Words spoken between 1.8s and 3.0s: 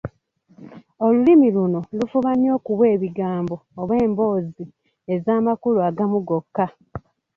lufuba nnyo okuwa